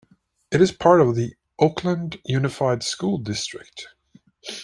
[0.51, 3.89] It is part of the Oakland Unified School District.